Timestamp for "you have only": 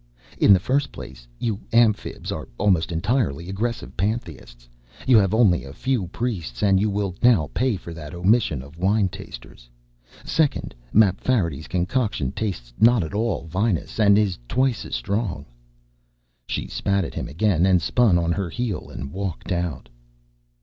5.05-5.63